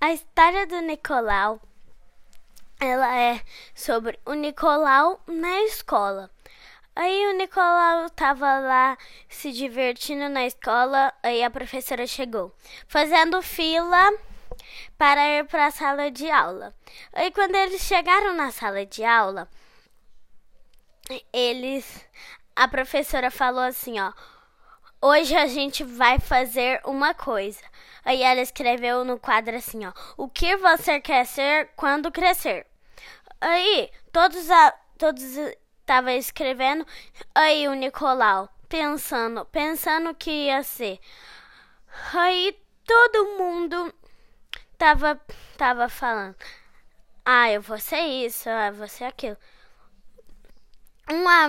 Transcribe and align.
A 0.00 0.12
história 0.12 0.66
do 0.66 0.80
Nicolau, 0.80 1.60
ela 2.80 3.14
é 3.14 3.42
sobre 3.74 4.18
o 4.24 4.32
Nicolau 4.32 5.20
na 5.26 5.60
escola. 5.64 6.30
Aí 6.96 7.26
o 7.26 7.36
Nicolau 7.36 8.06
estava 8.06 8.60
lá 8.60 8.96
se 9.28 9.52
divertindo 9.52 10.30
na 10.30 10.46
escola, 10.46 11.12
aí 11.22 11.44
a 11.44 11.50
professora 11.50 12.06
chegou, 12.06 12.56
fazendo 12.88 13.42
fila 13.42 14.10
para 14.96 15.22
ir 15.28 15.44
para 15.44 15.66
a 15.66 15.70
sala 15.70 16.10
de 16.10 16.30
aula. 16.30 16.74
Aí 17.12 17.30
quando 17.30 17.54
eles 17.56 17.82
chegaram 17.82 18.32
na 18.32 18.50
sala 18.50 18.86
de 18.86 19.04
aula, 19.04 19.46
eles 21.30 22.06
a 22.56 22.66
professora 22.66 23.30
falou 23.30 23.64
assim, 23.64 24.00
ó: 24.00 24.14
Hoje 25.02 25.34
a 25.34 25.46
gente 25.46 25.82
vai 25.82 26.18
fazer 26.18 26.80
uma 26.84 27.14
coisa. 27.14 27.62
Aí 28.04 28.22
ela 28.22 28.40
escreveu 28.42 29.02
no 29.02 29.18
quadro 29.18 29.56
assim, 29.56 29.86
ó: 29.86 29.92
O 30.14 30.28
que 30.28 30.56
você 30.58 31.00
quer 31.00 31.24
ser 31.24 31.70
quando 31.74 32.12
crescer? 32.12 32.66
Aí 33.40 33.90
todos 34.12 34.50
a, 34.50 34.72
todos 34.98 35.22
estavam 35.22 36.10
escrevendo. 36.10 36.86
Aí 37.34 37.66
o 37.66 37.72
Nicolau 37.72 38.50
pensando, 38.68 39.46
pensando 39.46 40.14
que 40.14 40.30
ia 40.30 40.62
ser. 40.62 41.00
Aí 42.12 42.54
todo 42.86 43.38
mundo 43.38 43.94
tava 44.76 45.18
tava 45.56 45.88
falando: 45.88 46.36
"Ah, 47.24 47.50
eu 47.50 47.62
vou 47.62 47.78
ser 47.78 48.02
isso, 48.02 48.50
ah, 48.50 48.66
eu 48.68 48.74
vou 48.74 48.88
ser 48.88 49.04
aquilo". 49.04 49.38
Uma 51.10 51.48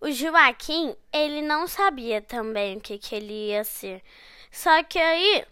o 0.00 0.10
Joaquim, 0.12 0.96
ele 1.12 1.42
não 1.42 1.66
sabia 1.66 2.22
também 2.22 2.76
o 2.76 2.80
que, 2.80 2.98
que 2.98 3.14
ele 3.14 3.48
ia 3.48 3.64
ser. 3.64 4.02
Só 4.50 4.82
que 4.82 4.98
aí 4.98 5.44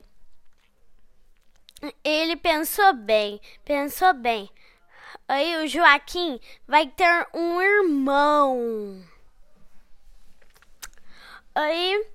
ele 2.05 2.37
pensou 2.37 2.93
bem, 2.95 3.41
pensou 3.65 4.15
bem. 4.15 4.51
Aí 5.29 5.57
o 5.65 5.67
Joaquim 5.67 6.41
vai 6.67 6.87
ter 6.87 7.29
um 7.35 7.61
irmão. 7.61 9.03
Aí 11.55 12.07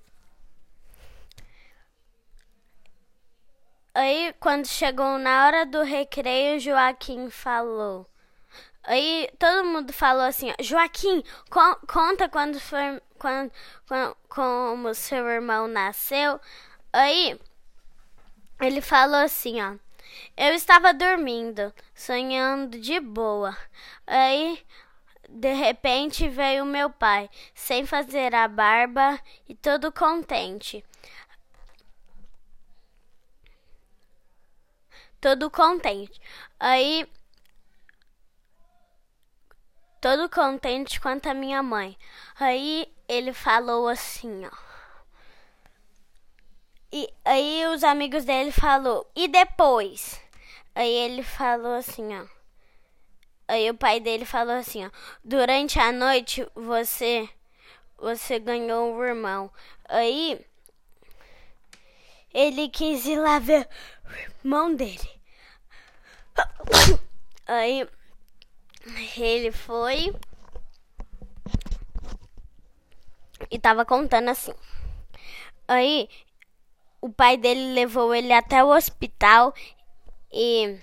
Aí 3.94 4.34
quando 4.40 4.66
chegou 4.68 5.18
na 5.20 5.46
hora 5.46 5.66
do 5.66 5.84
recreio, 5.84 6.60
Joaquim 6.60 7.30
falou: 7.30 8.11
Aí 8.84 9.30
todo 9.38 9.66
mundo 9.66 9.94
falou 9.94 10.24
assim, 10.24 10.54
Joaquim, 10.60 11.24
con 11.50 11.76
conta 11.88 12.28
quando 12.30 12.60
foi 12.60 13.02
quando, 13.20 13.52
quando, 13.88 14.18
como 14.28 14.94
seu 14.96 15.28
irmão 15.30 15.68
nasceu. 15.68 16.40
Aí 16.92 17.40
ele 18.60 18.82
falou 18.82 19.20
assim, 19.20 19.62
ó. 19.62 19.76
Eu 20.36 20.54
estava 20.54 20.94
dormindo, 20.94 21.74
sonhando 21.96 22.80
de 22.80 23.00
boa. 23.00 23.58
Aí 24.08 24.64
de 25.30 25.54
repente 25.54 26.28
veio 26.28 26.66
meu 26.66 26.90
pai, 26.90 27.30
sem 27.56 27.86
fazer 27.86 28.36
a 28.36 28.48
barba 28.48 29.20
e 29.48 29.56
todo 29.56 29.92
contente. 29.92 30.84
Todo 35.22 35.50
contente. 35.50 36.20
Aí 36.60 37.08
todo 40.02 40.28
contente 40.28 41.00
quanto 41.00 41.30
a 41.30 41.34
minha 41.34 41.62
mãe. 41.62 41.96
Aí 42.40 42.92
ele 43.08 43.32
falou 43.34 43.88
assim, 43.88 44.46
ó. 44.46 44.52
E 46.92 47.08
aí 47.24 47.66
os 47.68 47.84
amigos 47.84 48.26
dele 48.26 48.52
falou: 48.52 49.10
"E 49.16 49.28
depois?" 49.28 50.20
Aí 50.76 50.92
ele 50.92 51.24
falou 51.24 51.76
assim, 51.76 52.18
ó. 52.18 52.26
Aí 53.48 53.70
o 53.70 53.76
pai 53.76 54.00
dele 54.00 54.26
falou 54.26 54.56
assim, 54.56 54.86
ó: 54.86 54.92
"Durante 55.24 55.80
a 55.80 55.92
noite 55.92 56.46
você 56.56 57.30
você 57.98 58.40
ganhou 58.40 58.94
um 58.94 59.04
irmão." 59.04 59.52
Aí 59.88 60.44
ele 62.34 62.70
quis 62.70 63.06
ir 63.06 63.20
lá 63.20 63.40
ver 63.40 63.68
o 64.06 64.14
irmão 64.46 64.74
dele. 64.76 65.22
Aí 67.46 67.88
ele 69.18 69.52
foi 69.52 70.14
e 73.50 73.60
tava 73.60 73.86
contando 73.86 74.30
assim. 74.30 74.54
Aí 75.68 76.10
o 77.02 77.10
pai 77.10 77.38
dele 77.38 77.74
levou 77.74 78.14
ele 78.14 78.32
até 78.34 78.64
o 78.64 78.70
hospital 78.76 79.54
e 80.32 80.80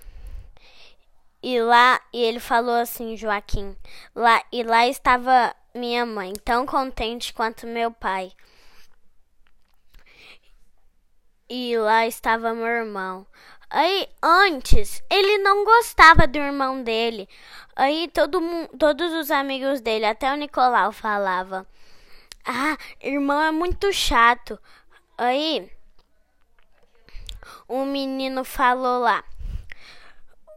e 1.42 1.60
lá 1.60 2.00
e 2.12 2.20
ele 2.22 2.40
falou 2.40 2.74
assim, 2.74 3.16
Joaquim, 3.16 3.76
lá 4.14 4.42
e 4.52 4.62
lá 4.62 4.86
estava 4.86 5.54
minha 5.74 6.04
mãe, 6.04 6.32
tão 6.44 6.66
contente 6.66 7.32
quanto 7.32 7.66
meu 7.66 7.90
pai. 7.92 8.32
E 11.48 11.78
lá 11.78 12.06
estava 12.06 12.52
meu 12.52 12.66
irmão. 12.66 13.26
Aí, 13.70 14.08
antes, 14.22 15.02
ele 15.10 15.38
não 15.38 15.64
gostava 15.64 16.26
do 16.26 16.38
irmão 16.38 16.82
dele. 16.82 17.28
Aí, 17.76 18.08
todo 18.08 18.40
mundo, 18.40 18.70
todos 18.78 19.12
os 19.12 19.30
amigos 19.30 19.80
dele, 19.80 20.06
até 20.06 20.32
o 20.32 20.36
Nicolau, 20.36 20.90
falava: 20.90 21.66
Ah, 22.44 22.76
irmão 23.00 23.40
é 23.42 23.50
muito 23.50 23.92
chato. 23.92 24.58
Aí, 25.18 25.70
um 27.68 27.84
menino 27.84 28.42
falou 28.44 29.00
lá: 29.00 29.22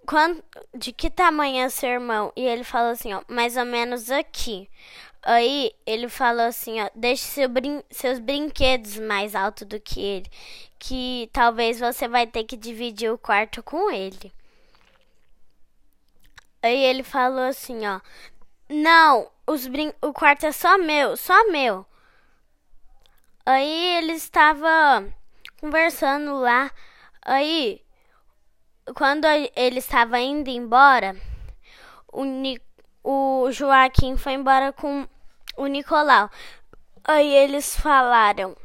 Quando, 0.05 0.43
De 0.73 0.93
que 0.93 1.09
tamanho 1.09 1.65
é 1.65 1.69
seu 1.69 1.89
irmão? 1.89 2.31
E 2.35 2.45
ele 2.45 2.63
falou 2.63 2.91
assim: 2.91 3.13
ó, 3.13 3.21
Mais 3.27 3.57
ou 3.57 3.65
menos 3.65 4.09
aqui. 4.09 4.69
Aí 5.23 5.71
ele 5.85 6.09
falou 6.09 6.45
assim, 6.45 6.81
ó, 6.81 6.89
deixe 6.95 7.25
seu 7.25 7.47
brin 7.47 7.83
seus 7.91 8.19
brinquedos 8.19 8.97
mais 8.97 9.35
alto 9.35 9.63
do 9.65 9.79
que 9.79 10.01
ele, 10.01 10.29
que 10.79 11.29
talvez 11.31 11.79
você 11.79 12.07
vai 12.07 12.25
ter 12.25 12.43
que 12.43 12.57
dividir 12.57 13.11
o 13.11 13.17
quarto 13.17 13.61
com 13.61 13.91
ele. 13.91 14.33
Aí 16.63 16.83
ele 16.83 17.03
falou 17.03 17.43
assim, 17.45 17.85
ó, 17.87 17.99
não, 18.69 19.29
os 19.45 19.67
brin 19.67 19.93
o 20.01 20.13
quarto 20.13 20.45
é 20.45 20.51
só 20.51 20.77
meu, 20.77 21.15
só 21.17 21.47
meu. 21.51 21.85
Aí 23.45 23.97
ele 23.97 24.13
estava 24.13 25.05
conversando 25.59 26.39
lá, 26.39 26.71
aí 27.23 27.81
quando 28.95 29.25
ele 29.55 29.79
estava 29.79 30.19
indo 30.19 30.49
embora, 30.49 31.15
o 32.11 32.23
Nico 32.23 32.65
o 33.03 33.51
Joaquim 33.51 34.17
foi 34.17 34.33
embora 34.33 34.71
com 34.71 35.07
o 35.57 35.65
Nicolau. 35.67 36.29
Aí 37.03 37.33
eles 37.33 37.75
falaram: 37.75 38.55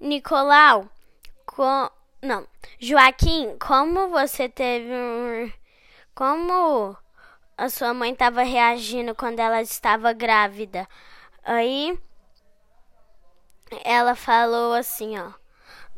Nicolau, 0.00 0.88
com... 1.44 1.90
não, 2.22 2.46
Joaquim, 2.78 3.56
como 3.58 4.08
você 4.08 4.48
teve 4.48 4.92
um. 4.92 5.52
Como 6.14 6.96
a 7.56 7.68
sua 7.68 7.94
mãe 7.94 8.12
estava 8.12 8.42
reagindo 8.42 9.14
quando 9.14 9.40
ela 9.40 9.60
estava 9.62 10.12
grávida? 10.12 10.88
Aí 11.44 11.98
ela 13.84 14.14
falou 14.14 14.74
assim, 14.74 15.18
ó. 15.18 15.32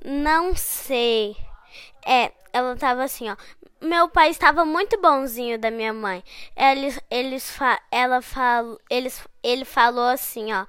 Não 0.04 0.54
sei. 0.54 1.36
É, 2.04 2.32
ela 2.52 2.76
tava 2.76 3.04
assim, 3.04 3.28
ó. 3.30 3.36
Meu 3.80 4.08
pai 4.08 4.30
estava 4.30 4.64
muito 4.64 5.00
bonzinho 5.00 5.58
da 5.58 5.70
minha 5.70 5.92
mãe. 5.92 6.24
Eles, 6.56 6.98
eles, 7.08 7.50
fa, 7.50 7.80
ela 7.90 8.20
falou, 8.20 8.80
eles, 8.90 9.24
ele 9.42 9.64
falou 9.64 10.08
assim, 10.08 10.52
ó. 10.52 10.66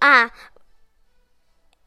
Ah, 0.00 0.30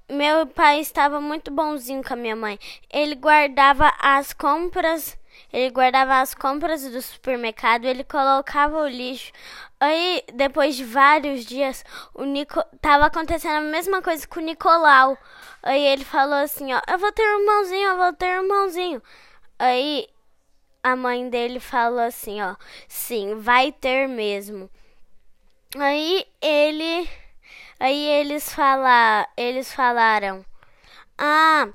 meu 0.10 0.48
pai 0.48 0.80
estava 0.80 1.20
muito 1.20 1.52
bonzinho 1.52 2.04
com 2.04 2.14
a 2.14 2.18
minha 2.18 2.36
mãe. 2.36 2.60
Ele 2.90 3.16
guardava 3.16 3.94
as 4.00 4.34
compras, 4.34 5.18
ele 5.52 5.70
guardava 5.72 6.20
as 6.22 6.34
compras 6.34 6.84
do 6.84 7.02
supermercado, 7.02 7.86
ele 7.86 8.04
colocava 8.04 8.78
o 8.78 8.88
lixo. 8.88 9.32
Aí, 9.80 10.24
depois 10.34 10.76
de 10.76 10.86
vários 10.86 11.46
dias, 11.46 11.84
o 12.14 12.24
Nico 12.24 12.64
tava 12.82 13.08
acontecendo 13.08 13.58
a 13.58 13.72
mesma 13.72 14.02
coisa 14.02 14.28
com 14.28 14.40
o 14.40 14.44
Nicolau. 14.44 15.18
Aí 15.64 15.82
ele 15.86 16.06
falou 16.06 16.36
assim, 16.36 16.74
ó, 16.74 16.82
eu 16.90 16.98
vou 16.98 17.12
ter 17.12 17.24
um 17.24 17.40
irmãozinho, 17.42 17.90
eu 17.90 17.98
vou 17.98 18.14
ter 18.14 18.26
um 18.40 18.44
irmãozinho. 18.44 19.04
Aí 19.60 20.08
a 20.84 20.96
mãe 20.96 21.30
dele 21.30 21.60
falou 21.60 22.00
assim, 22.00 22.42
ó, 22.42 22.56
sim, 22.88 23.36
vai 23.36 23.72
ter 23.72 24.08
mesmo. 24.08 24.70
Aí 25.78 26.26
ele, 26.42 27.10
aí 27.80 28.06
eles 28.08 28.54
falar, 28.54 29.30
eles 29.38 29.74
falaram, 29.74 30.46
ah, 31.18 31.70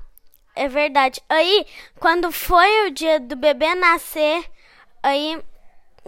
é 0.55 0.67
verdade. 0.67 1.21
Aí 1.29 1.65
quando 1.99 2.31
foi 2.31 2.87
o 2.87 2.91
dia 2.91 3.19
do 3.19 3.35
bebê 3.35 3.73
nascer, 3.75 4.49
aí 5.01 5.41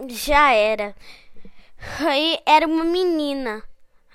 já 0.08 0.52
era. 0.52 0.94
Aí 2.06 2.38
era 2.46 2.66
uma 2.66 2.84
menina. 2.84 3.62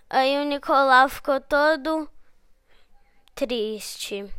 Aí 0.10 0.38
o 0.38 0.46
Nicolau 0.46 1.10
ficou 1.10 1.42
todo 1.42 2.08
triste. 3.34 4.32